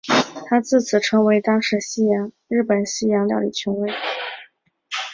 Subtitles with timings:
[0.49, 1.77] 他自此成为当时
[2.47, 3.93] 日本的西洋料理权威。